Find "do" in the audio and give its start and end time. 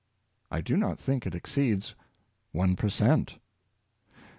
0.61-0.77